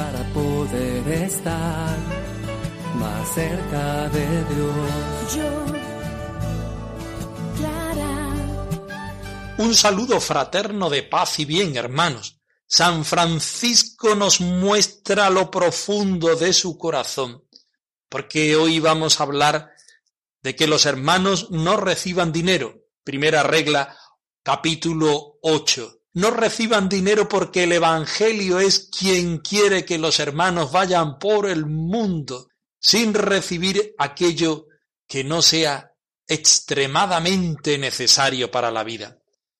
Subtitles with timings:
[0.00, 1.98] para poder estar
[2.94, 5.34] más cerca de Dios.
[5.36, 5.66] Yo,
[7.58, 8.14] Clara,
[9.58, 12.40] Un saludo fraterno de paz y bien, hermanos.
[12.66, 17.44] San Francisco nos muestra lo profundo de su corazón,
[18.08, 19.70] porque hoy vamos a hablar
[20.42, 22.86] de que los hermanos no reciban dinero.
[23.04, 23.98] Primera regla,
[24.42, 25.99] capítulo 8.
[26.12, 31.66] No reciban dinero porque el Evangelio es quien quiere que los hermanos vayan por el
[31.66, 32.48] mundo
[32.80, 34.66] sin recibir aquello
[35.06, 35.92] que no sea
[36.26, 39.18] extremadamente necesario para la vida.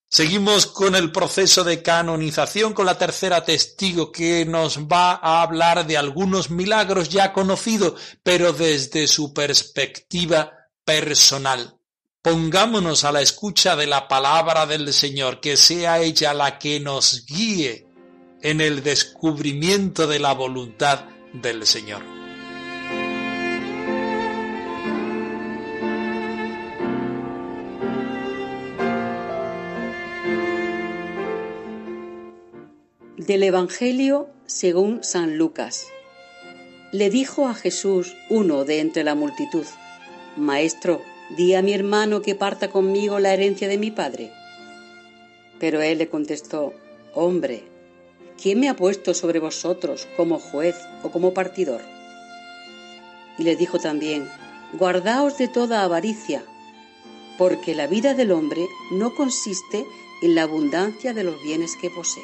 [0.08, 5.86] Seguimos con el proceso de canonización con la tercera testigo que nos va a hablar
[5.86, 10.52] de algunos milagros ya conocidos, pero desde su perspectiva
[10.84, 11.80] personal.
[12.22, 17.24] Pongámonos a la escucha de la palabra del Señor, que sea ella la que nos
[17.24, 17.86] guíe
[18.42, 22.02] en el descubrimiento de la voluntad del Señor.
[33.16, 35.86] Del Evangelio según San Lucas.
[36.92, 39.64] Le dijo a Jesús uno de entre la multitud,
[40.36, 41.00] Maestro,
[41.36, 44.33] di a mi hermano que parta conmigo la herencia de mi padre.
[45.58, 46.74] Pero él le contestó,
[47.14, 47.64] Hombre,
[48.41, 51.80] ¿quién me ha puesto sobre vosotros como juez o como partidor?
[53.39, 54.29] Y le dijo también,
[54.73, 56.45] Guardaos de toda avaricia,
[57.39, 59.85] porque la vida del hombre no consiste
[60.23, 62.23] en la abundancia de los bienes que posee.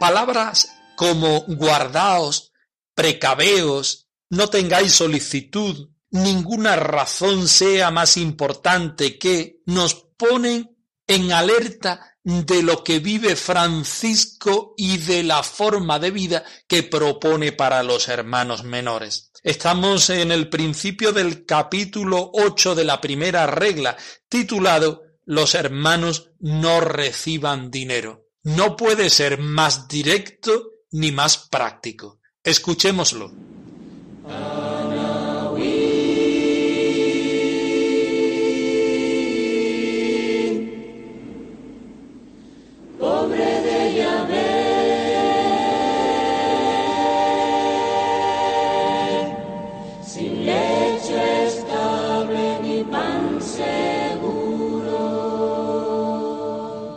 [0.00, 2.52] Palabras como guardaos,
[2.94, 10.74] precaveos, no tengáis solicitud, ninguna razón sea más importante que nos ponen
[11.06, 17.52] en alerta de lo que vive Francisco y de la forma de vida que propone
[17.52, 19.32] para los hermanos menores.
[19.42, 23.98] Estamos en el principio del capítulo 8 de la primera regla,
[24.30, 28.19] titulado Los hermanos no reciban dinero.
[28.42, 32.20] No puede ser más directo ni más práctico.
[32.42, 33.30] Escuchémoslo.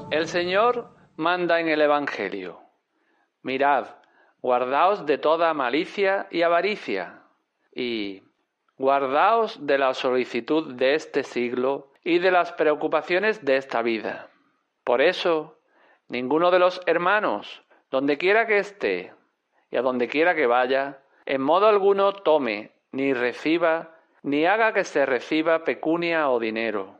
[0.09, 2.59] El Señor manda en el Evangelio,
[3.41, 3.87] mirad,
[4.41, 7.21] guardaos de toda malicia y avaricia,
[7.73, 8.23] y
[8.77, 14.29] guardaos de la solicitud de este siglo y de las preocupaciones de esta vida.
[14.83, 15.59] Por eso,
[16.07, 19.13] ninguno de los hermanos, donde quiera que esté
[19.69, 24.83] y a donde quiera que vaya, en modo alguno tome, ni reciba, ni haga que
[24.83, 26.99] se reciba pecunia o dinero,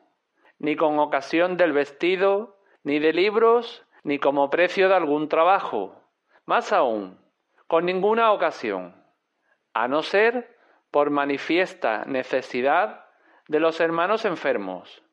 [0.60, 5.96] ni con ocasión del vestido, ni de libros, ni como precio de algún trabajo,
[6.46, 7.18] más aún,
[7.68, 8.96] con ninguna ocasión,
[9.74, 10.58] a no ser
[10.92, 13.06] por manifiesta necesidad
[13.48, 15.04] de los hermanos enfermos,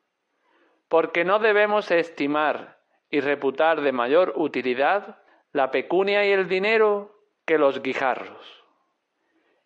[0.87, 2.77] porque no debemos estimar
[3.09, 5.17] y reputar de mayor utilidad
[5.53, 7.15] la pecunia y el dinero
[7.45, 8.63] que los guijarros.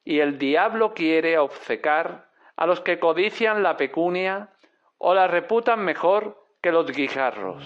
[0.04, 4.50] Y el diablo quiere obcecar a los que codician la pecunia
[4.98, 7.64] o la reputan mejor que los guijarros.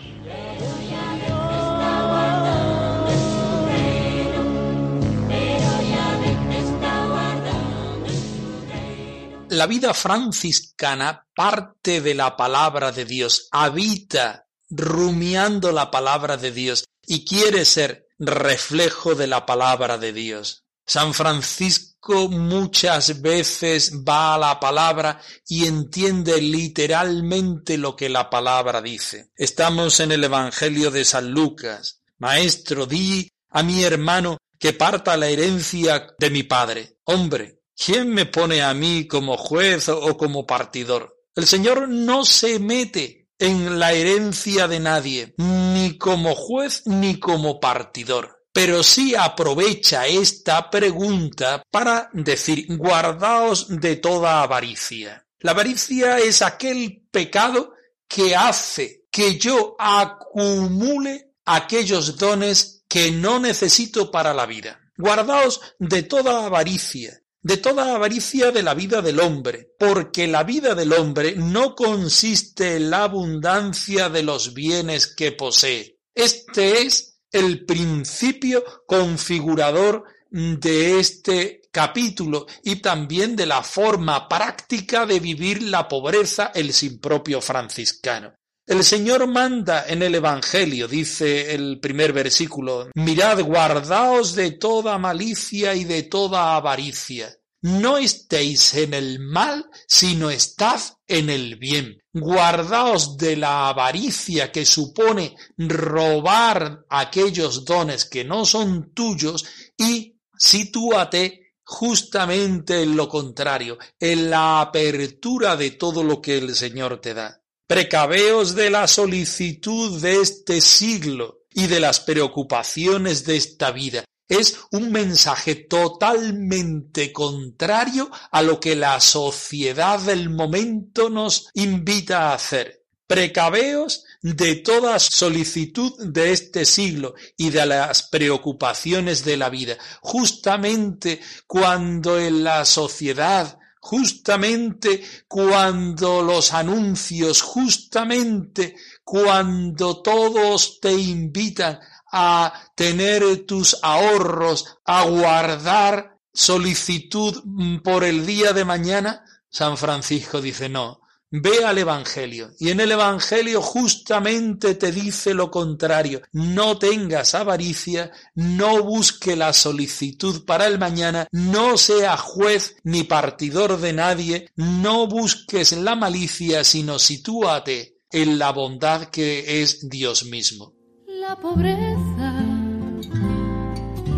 [9.49, 16.85] La vida franciscana parte de la palabra de Dios, habita rumiando la palabra de Dios
[17.07, 20.65] y quiere ser reflejo de la palabra de Dios.
[20.85, 28.81] San Francisco muchas veces va a la palabra y entiende literalmente lo que la palabra
[28.81, 29.31] dice.
[29.35, 32.01] Estamos en el Evangelio de San Lucas.
[32.19, 36.97] Maestro, di a mi hermano que parta la herencia de mi padre.
[37.05, 41.15] Hombre, ¿Quién me pone a mí como juez o como partidor?
[41.35, 47.59] El Señor no se mete en la herencia de nadie, ni como juez ni como
[47.59, 55.25] partidor pero sí aprovecha esta pregunta para decir guardaos de toda avaricia.
[55.39, 57.73] La avaricia es aquel pecado
[58.07, 64.79] que hace que yo acumule aquellos dones que no necesito para la vida.
[64.97, 70.75] Guardaos de toda avaricia, de toda avaricia de la vida del hombre, porque la vida
[70.75, 75.99] del hombre no consiste en la abundancia de los bienes que posee.
[76.13, 85.19] Este es el principio configurador de este capítulo y también de la forma práctica de
[85.19, 88.33] vivir la pobreza el sin propio franciscano.
[88.69, 95.73] El Señor manda en el Evangelio, dice el primer versículo, mirad, guardaos de toda malicia
[95.73, 97.35] y de toda avaricia.
[97.63, 101.97] No estéis en el mal, sino estad en el bien.
[102.13, 109.47] Guardaos de la avaricia que supone robar aquellos dones que no son tuyos
[109.79, 117.01] y sitúate justamente en lo contrario, en la apertura de todo lo que el Señor
[117.01, 117.38] te da.
[117.69, 124.05] Precaveos de la solicitud de este siglo y de las preocupaciones de esta vida.
[124.27, 132.33] Es un mensaje totalmente contrario a lo que la sociedad del momento nos invita a
[132.33, 132.87] hacer.
[133.05, 139.77] Precaveos de toda solicitud de este siglo y de las preocupaciones de la vida.
[140.01, 151.79] Justamente cuando en la sociedad justamente cuando los anuncios, justamente cuando todos te invitan
[152.11, 157.43] a tener tus ahorros, a guardar solicitud
[157.83, 162.91] por el día de mañana, San Francisco dice no, Ve al Evangelio y en el
[162.91, 166.23] Evangelio justamente te dice lo contrario.
[166.31, 173.79] No tengas avaricia, no busque la solicitud para el mañana, no sea juez ni partidor
[173.79, 180.73] de nadie, no busques la malicia, sino sitúate en la bondad que es Dios mismo.
[181.05, 182.43] La pobreza,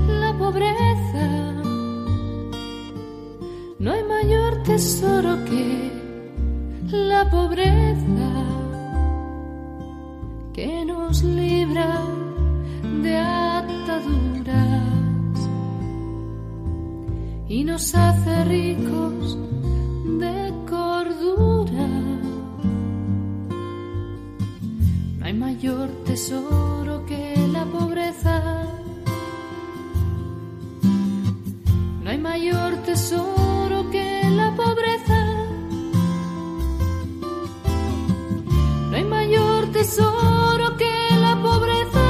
[0.08, 1.28] la pobreza,
[3.80, 6.01] no hay mayor tesoro que
[6.92, 8.32] la pobreza
[10.54, 12.02] que nos libra
[13.02, 14.70] de ataduras
[17.48, 19.38] y nos hace ricos
[20.20, 21.88] de cordura.
[25.20, 28.66] No hay mayor tesoro que la pobreza.
[32.04, 33.51] No hay mayor tesoro
[40.78, 42.06] que la pobreza.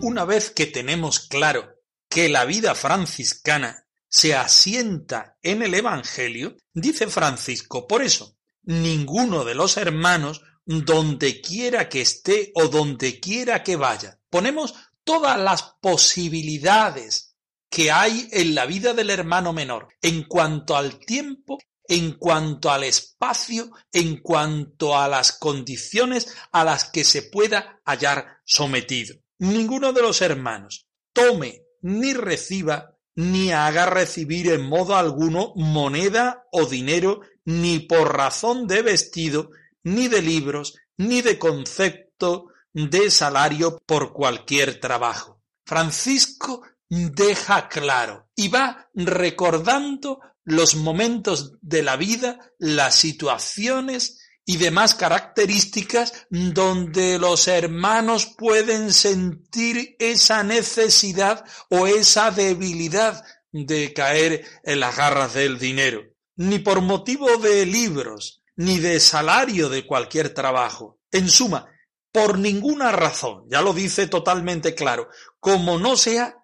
[0.00, 1.74] Una vez que tenemos claro
[2.08, 9.56] que la vida franciscana se asienta en el Evangelio, dice Francisco, por eso, ninguno de
[9.56, 17.27] los hermanos, donde quiera que esté o donde quiera que vaya, ponemos todas las posibilidades
[17.70, 22.84] que hay en la vida del hermano menor, en cuanto al tiempo, en cuanto al
[22.84, 29.16] espacio, en cuanto a las condiciones a las que se pueda hallar sometido.
[29.38, 36.66] Ninguno de los hermanos tome ni reciba ni haga recibir en modo alguno moneda o
[36.66, 39.50] dinero, ni por razón de vestido,
[39.82, 45.42] ni de libros, ni de concepto de salario por cualquier trabajo.
[45.64, 54.94] Francisco deja claro y va recordando los momentos de la vida, las situaciones y demás
[54.94, 64.96] características donde los hermanos pueden sentir esa necesidad o esa debilidad de caer en las
[64.96, 66.02] garras del dinero,
[66.36, 70.98] ni por motivo de libros, ni de salario de cualquier trabajo.
[71.12, 71.66] En suma,
[72.10, 75.08] por ninguna razón, ya lo dice totalmente claro,
[75.40, 76.38] como no sea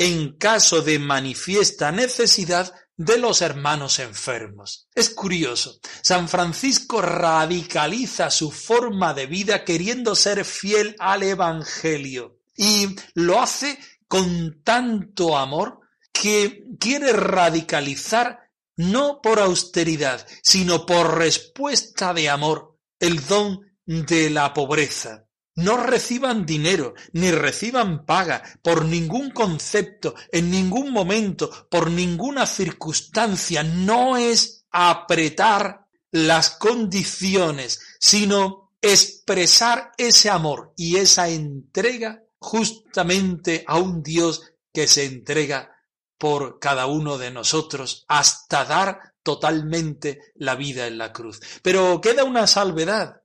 [0.00, 4.88] en caso de manifiesta necesidad de los hermanos enfermos.
[4.94, 12.96] Es curioso, San Francisco radicaliza su forma de vida queriendo ser fiel al Evangelio y
[13.12, 13.78] lo hace
[14.08, 15.80] con tanto amor
[16.10, 18.38] que quiere radicalizar
[18.76, 25.26] no por austeridad, sino por respuesta de amor el don de la pobreza.
[25.56, 33.62] No reciban dinero, ni reciban paga por ningún concepto, en ningún momento, por ninguna circunstancia.
[33.62, 44.02] No es apretar las condiciones, sino expresar ese amor y esa entrega justamente a un
[44.02, 44.42] Dios
[44.72, 45.76] que se entrega
[46.18, 51.40] por cada uno de nosotros hasta dar totalmente la vida en la cruz.
[51.62, 53.19] Pero queda una salvedad,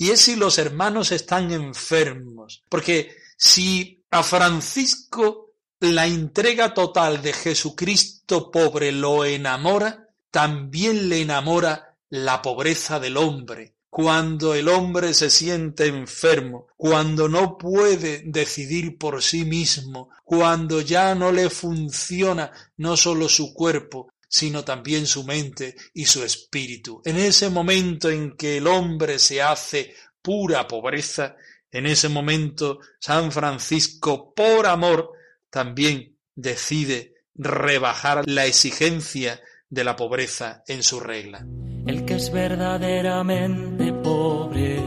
[0.00, 7.34] y es si los hermanos están enfermos, porque si a Francisco la entrega total de
[7.34, 15.28] Jesucristo pobre lo enamora, también le enamora la pobreza del hombre, cuando el hombre se
[15.28, 22.96] siente enfermo, cuando no puede decidir por sí mismo, cuando ya no le funciona no
[22.96, 27.02] solo su cuerpo, sino también su mente y su espíritu.
[27.04, 31.34] En ese momento en que el hombre se hace pura pobreza,
[31.72, 35.10] en ese momento San Francisco, por amor,
[35.50, 41.44] también decide rebajar la exigencia de la pobreza en su regla.
[41.86, 44.80] El que es verdaderamente pobre,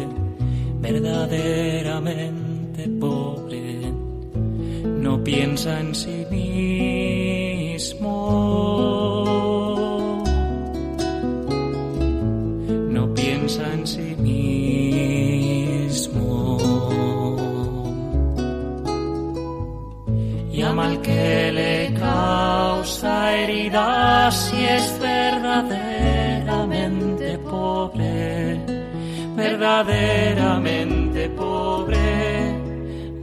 [0.79, 7.42] verdaderamente pobre, no piensa en sí mismo.
[12.89, 14.57] No piensa en sí mismo.
[20.51, 28.59] Y mal que le causa heridas si es verdaderamente pobre,
[29.35, 32.55] verdaderamente pobre,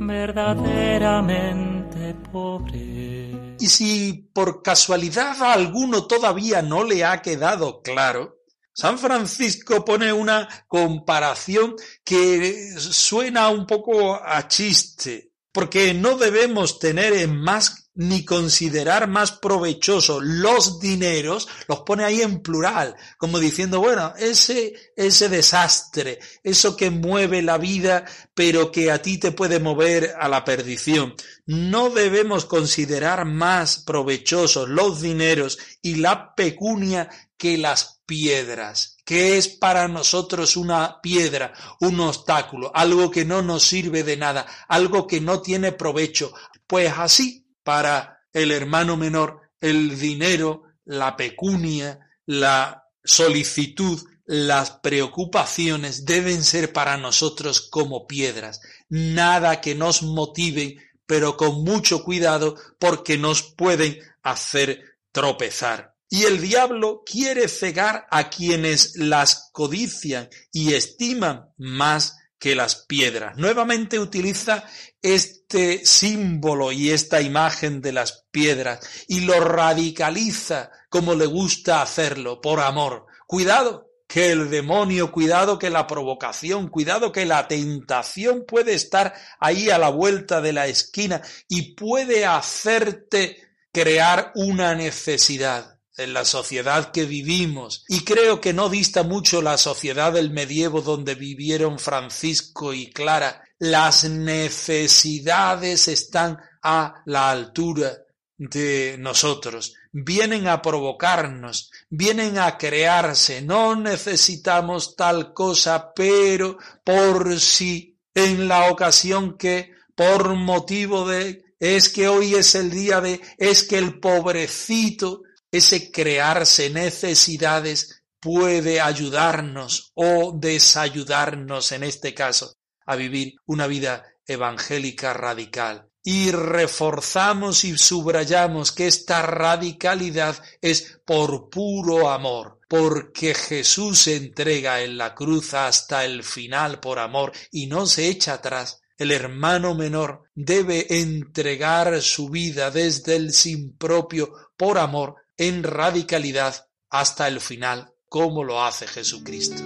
[0.00, 3.54] verdaderamente pobre.
[3.60, 8.40] Y si por casualidad a alguno todavía no le ha quedado claro,
[8.72, 17.12] San Francisco pone una comparación que suena un poco a chiste, porque no debemos tener
[17.14, 23.80] en más ni considerar más provechoso los dineros, los pone ahí en plural, como diciendo,
[23.80, 29.58] bueno, ese, ese desastre, eso que mueve la vida, pero que a ti te puede
[29.60, 31.14] mover a la perdición.
[31.46, 39.48] No debemos considerar más provechosos los dineros y la pecunia que las piedras, que es
[39.48, 45.20] para nosotros una piedra, un obstáculo, algo que no nos sirve de nada, algo que
[45.20, 46.32] no tiene provecho.
[46.68, 56.44] Pues así para el hermano menor el dinero, la pecunia, la solicitud, las preocupaciones deben
[56.44, 63.42] ser para nosotros como piedras, nada que nos motive, pero con mucho cuidado porque nos
[63.42, 65.89] pueden hacer tropezar.
[66.12, 73.36] Y el diablo quiere cegar a quienes las codician y estiman más que las piedras.
[73.36, 74.64] Nuevamente utiliza
[75.00, 82.40] este símbolo y esta imagen de las piedras y lo radicaliza como le gusta hacerlo,
[82.40, 83.06] por amor.
[83.28, 89.70] Cuidado, que el demonio, cuidado que la provocación, cuidado que la tentación puede estar ahí
[89.70, 93.36] a la vuelta de la esquina y puede hacerte
[93.70, 99.58] crear una necesidad en la sociedad que vivimos, y creo que no dista mucho la
[99.58, 107.92] sociedad del medievo donde vivieron Francisco y Clara, las necesidades están a la altura
[108.38, 117.98] de nosotros, vienen a provocarnos, vienen a crearse, no necesitamos tal cosa, pero por si
[118.14, 123.64] en la ocasión que, por motivo de, es que hoy es el día de, es
[123.64, 132.54] que el pobrecito ese crearse necesidades puede ayudarnos o desayudarnos en este caso
[132.86, 135.88] a vivir una vida evangélica radical.
[136.02, 144.82] Y reforzamos y subrayamos que esta radicalidad es por puro amor, porque Jesús se entrega
[144.82, 148.80] en la cruz hasta el final por amor y no se echa atrás.
[148.96, 156.66] El hermano menor debe entregar su vida desde el sin propio por amor en radicalidad
[156.90, 159.62] hasta el final, como lo hace Jesucristo.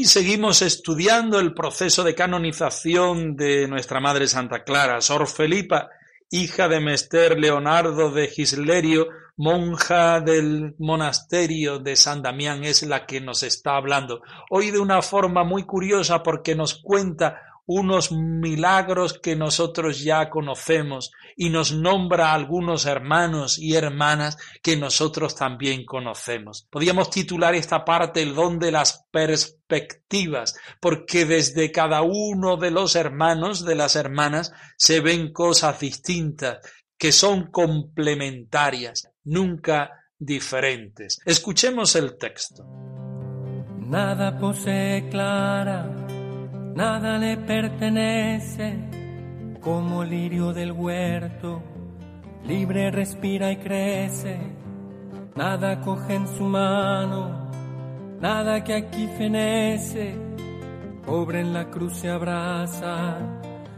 [0.00, 5.90] Y seguimos estudiando el proceso de canonización de nuestra Madre Santa Clara, Sor Felipa,
[6.30, 13.20] hija de Mester Leonardo de Gislerio, monja del monasterio de San Damián, es la que
[13.20, 14.22] nos está hablando.
[14.48, 21.12] Hoy de una forma muy curiosa porque nos cuenta unos milagros que nosotros ya conocemos
[21.36, 26.66] y nos nombra a algunos hermanos y hermanas que nosotros también conocemos.
[26.70, 32.96] Podríamos titular esta parte el don de las perspectivas, porque desde cada uno de los
[32.96, 36.58] hermanos, de las hermanas, se ven cosas distintas
[36.98, 41.18] que son complementarias, nunca diferentes.
[41.24, 42.64] Escuchemos el texto.
[43.78, 46.00] Nada posee clara
[46.74, 48.78] nada le pertenece,
[49.60, 51.62] como lirio del huerto,
[52.46, 54.38] libre respira y crece,
[55.36, 57.50] nada coge en su mano,
[58.20, 60.14] nada que aquí fenece,
[61.04, 63.18] pobre en la cruz se abraza,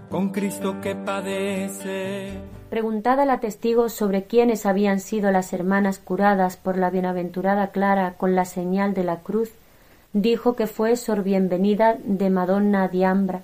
[0.09, 2.39] con Cristo que padece.
[2.71, 8.35] Preguntada la testigo sobre quiénes habían sido las hermanas curadas por la bienaventurada Clara con
[8.35, 9.51] la señal de la cruz,
[10.13, 13.43] dijo que fue Sor Bienvenida de Madonna Diambra,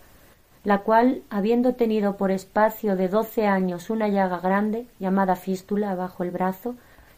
[0.68, 6.24] la cual, habiendo tenido por espacio de doce años una llaga grande, llamada fístula, bajo
[6.24, 6.74] el brazo,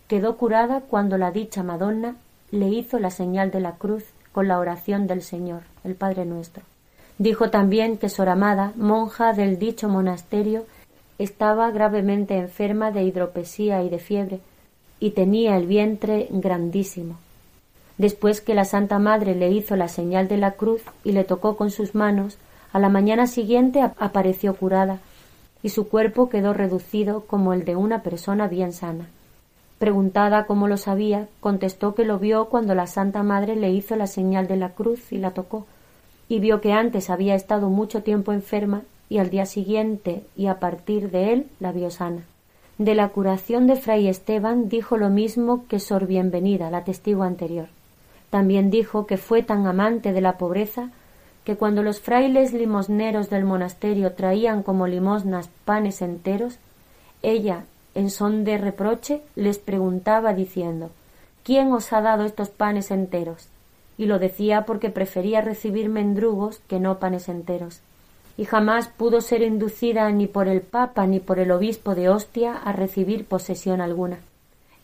[0.07, 2.15] quedó curada cuando la dicha Madonna
[2.53, 6.63] le hizo la señal de la cruz con la oración del Señor, el Padre nuestro.
[7.19, 10.65] Dijo también que Sor Amada, monja del dicho monasterio,
[11.19, 14.39] estaba gravemente enferma de hidropesía y de fiebre,
[15.01, 17.17] y tenía el vientre grandísimo
[18.01, 21.57] Después que la Santa Madre le hizo la señal de la cruz y le tocó
[21.57, 22.39] con sus manos,
[22.73, 25.01] a la mañana siguiente apareció curada,
[25.63, 29.07] y su cuerpo quedó reducido como el de una persona bien sana.
[29.79, 34.07] Preguntada cómo lo sabía, contestó que lo vio cuando la Santa Madre le hizo la
[34.07, 35.67] señal de la cruz y la tocó,
[36.29, 40.61] y vio que antes había estado mucho tiempo enferma y al día siguiente y a
[40.61, 42.23] partir de él la vio sana.
[42.79, 47.69] De la curación de Fray Esteban dijo lo mismo que Sor Bienvenida, la testigo anterior.
[48.31, 50.91] También dijo que fue tan amante de la pobreza
[51.45, 56.59] que cuando los frailes limosneros del monasterio traían como limosnas panes enteros,
[57.23, 60.91] ella, en son de reproche, les preguntaba diciendo
[61.43, 63.49] ¿Quién os ha dado estos panes enteros?
[63.97, 67.81] Y lo decía porque prefería recibir mendrugos que no panes enteros.
[68.37, 72.55] Y jamás pudo ser inducida ni por el Papa ni por el obispo de Ostia
[72.55, 74.19] a recibir posesión alguna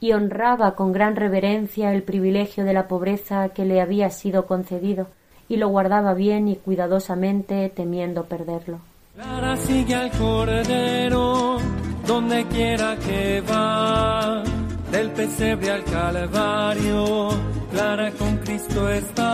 [0.00, 5.08] y honraba con gran reverencia el privilegio de la pobreza que le había sido concedido,
[5.48, 8.80] y lo guardaba bien y cuidadosamente temiendo perderlo.
[9.14, 11.58] Clara sigue al cordero
[12.06, 14.42] donde quiera que va,
[14.90, 17.28] del pesebre al calvario,
[17.72, 19.26] Clara con Cristo está.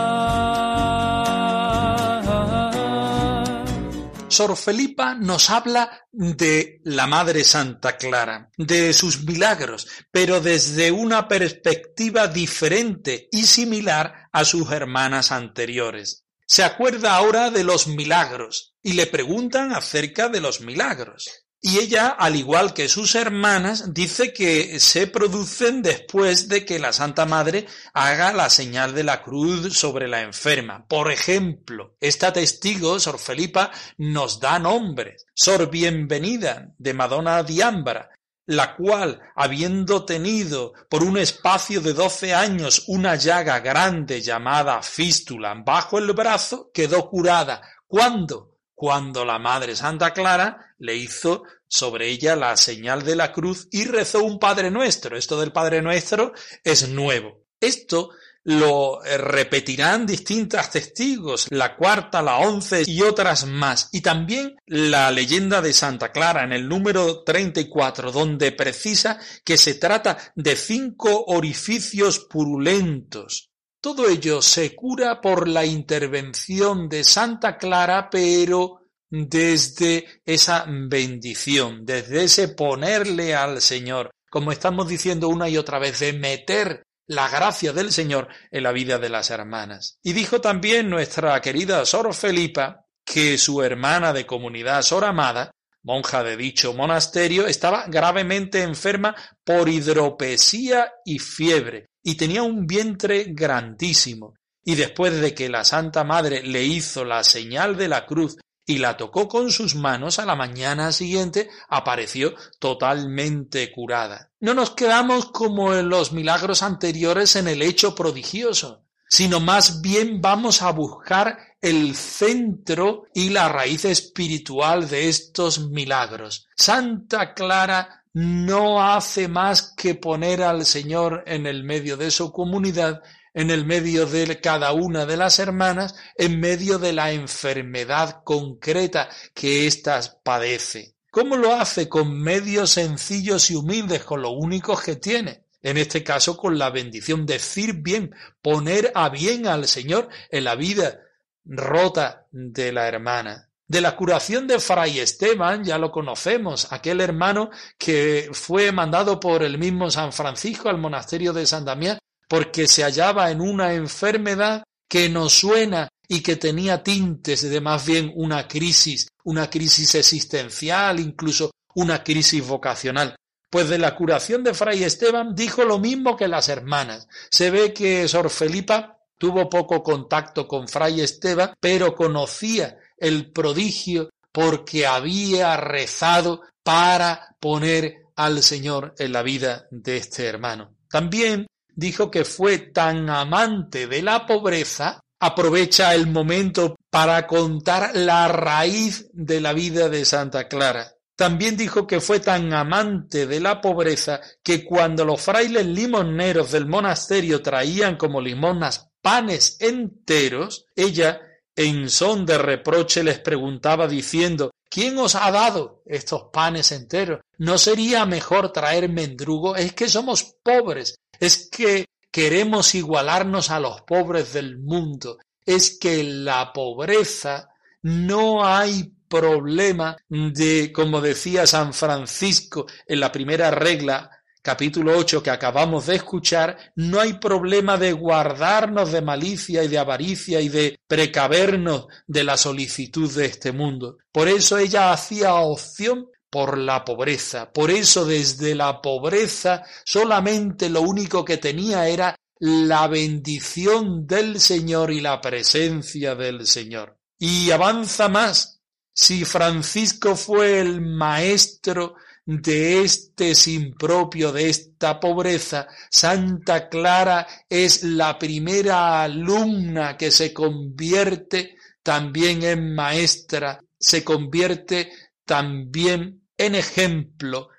[4.33, 11.27] Sor Felipa nos habla de la Madre Santa Clara, de sus milagros, pero desde una
[11.27, 16.25] perspectiva diferente y similar a sus hermanas anteriores.
[16.47, 21.42] Se acuerda ahora de los milagros y le preguntan acerca de los milagros.
[21.65, 26.91] Y ella, al igual que sus hermanas, dice que se producen después de que la
[26.91, 30.85] Santa Madre haga la señal de la cruz sobre la enferma.
[30.85, 35.25] Por ejemplo, esta testigo, Sor Felipa, nos da nombres.
[35.33, 38.09] Sor Bienvenida, de Madonna Diámbara,
[38.45, 45.53] la cual, habiendo tenido por un espacio de doce años una llaga grande llamada fístula
[45.65, 47.61] bajo el brazo, quedó curada.
[47.87, 48.52] ¿Cuándo?
[48.83, 53.85] Cuando la Madre Santa Clara le hizo sobre ella la señal de la cruz y
[53.85, 55.15] rezó un Padre Nuestro.
[55.15, 56.33] Esto del Padre Nuestro
[56.65, 57.45] es nuevo.
[57.61, 58.09] Esto
[58.43, 63.87] lo eh, repetirán distintas testigos, la cuarta, la once y otras más.
[63.93, 69.75] Y también la leyenda de Santa Clara en el número 34, donde precisa que se
[69.75, 73.52] trata de cinco orificios purulentos
[73.83, 82.23] todo ello se cura por la intervención de Santa Clara, pero desde esa bendición, desde
[82.23, 87.73] ese ponerle al Señor, como estamos diciendo una y otra vez, de meter la gracia
[87.73, 89.99] del Señor en la vida de las hermanas.
[90.01, 96.23] Y dijo también nuestra querida Sor Felipa que su hermana de comunidad Sor Amada, monja
[96.23, 104.35] de dicho monasterio, estaba gravemente enferma por hidropesía y fiebre, y tenía un vientre grandísimo.
[104.65, 108.77] Y después de que la Santa Madre le hizo la señal de la cruz y
[108.77, 114.31] la tocó con sus manos, a la mañana siguiente apareció totalmente curada.
[114.39, 120.21] No nos quedamos como en los milagros anteriores en el hecho prodigioso, sino más bien
[120.21, 126.47] vamos a buscar el centro y la raíz espiritual de estos milagros.
[126.55, 133.01] Santa Clara no hace más que poner al Señor en el medio de su comunidad,
[133.33, 139.09] en el medio de cada una de las hermanas, en medio de la enfermedad concreta
[139.33, 140.95] que éstas padece.
[141.09, 141.89] ¿Cómo lo hace?
[141.89, 145.43] Con medios sencillos y humildes, con lo únicos que tiene.
[145.61, 150.55] En este caso, con la bendición, decir bien, poner a bien al Señor en la
[150.55, 150.99] vida
[151.45, 153.49] rota de la hermana.
[153.73, 159.41] De la curación de Fray Esteban ya lo conocemos, aquel hermano que fue mandado por
[159.41, 164.63] el mismo San Francisco al monasterio de San Damián porque se hallaba en una enfermedad
[164.87, 170.99] que nos suena y que tenía tintes de más bien una crisis, una crisis existencial,
[170.99, 173.15] incluso una crisis vocacional.
[173.49, 177.07] Pues de la curación de Fray Esteban dijo lo mismo que las hermanas.
[177.31, 184.09] Se ve que Sor Felipa tuvo poco contacto con Fray Esteban, pero conocía el prodigio
[184.31, 190.75] porque había rezado para poner al Señor en la vida de este hermano.
[190.89, 198.27] También dijo que fue tan amante de la pobreza, aprovecha el momento para contar la
[198.27, 200.93] raíz de la vida de Santa Clara.
[201.15, 206.65] También dijo que fue tan amante de la pobreza que cuando los frailes limoneros del
[206.65, 211.19] monasterio traían como limonas panes enteros, ella
[211.55, 217.19] en son de reproche les preguntaba diciendo ¿Quién os ha dado estos panes enteros?
[217.37, 219.55] ¿No sería mejor traer mendrugo?
[219.55, 225.99] Es que somos pobres, es que queremos igualarnos a los pobres del mundo, es que
[225.99, 227.49] en la pobreza
[227.83, 234.09] no hay problema de, como decía San Francisco en la primera regla,
[234.43, 239.79] capítulo 8 que acabamos de escuchar, no hay problema de guardarnos de malicia y de
[239.79, 243.97] avaricia y de precavernos de la solicitud de este mundo.
[244.11, 247.51] Por eso ella hacía opción por la pobreza.
[247.51, 254.91] Por eso desde la pobreza solamente lo único que tenía era la bendición del Señor
[254.91, 256.97] y la presencia del Señor.
[257.17, 258.61] Y avanza más
[258.93, 267.83] si Francisco fue el maestro de este sin propio, de esta pobreza, Santa Clara es
[267.83, 274.91] la primera alumna que se convierte también en maestra, se convierte
[275.25, 277.49] también en ejemplo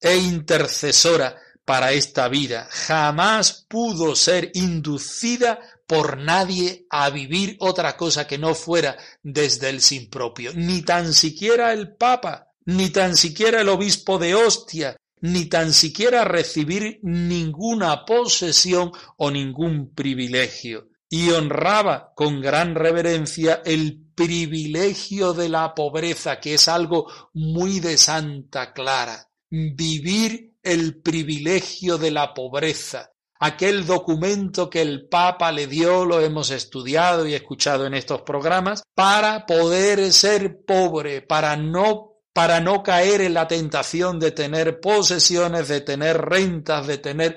[0.00, 2.66] e intercesora para esta vida.
[2.70, 9.80] Jamás pudo ser inducida por nadie a vivir otra cosa que no fuera desde el
[9.80, 15.46] sin propio, ni tan siquiera el Papa, ni tan siquiera el obispo de Ostia, ni
[15.46, 25.32] tan siquiera recibir ninguna posesión o ningún privilegio, y honraba con gran reverencia el privilegio
[25.32, 32.34] de la pobreza, que es algo muy de Santa Clara, vivir el privilegio de la
[32.34, 38.20] pobreza, aquel documento que el Papa le dio, lo hemos estudiado y escuchado en estos
[38.20, 44.78] programas, para poder ser pobre, para no para no caer en la tentación de tener
[44.78, 47.36] posesiones, de tener rentas, de tener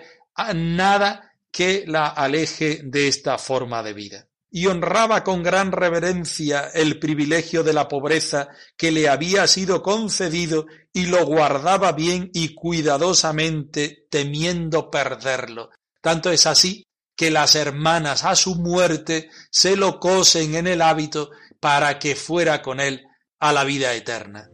[0.53, 4.27] nada que la aleje de esta forma de vida.
[4.51, 10.67] Y honraba con gran reverencia el privilegio de la pobreza que le había sido concedido
[10.93, 16.85] y lo guardaba bien y cuidadosamente temiendo perderlo, tanto es así
[17.15, 22.61] que las hermanas a su muerte se lo cosen en el hábito para que fuera
[22.61, 23.07] con él
[23.39, 24.50] a la vida eterna.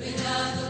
[0.00, 0.69] Without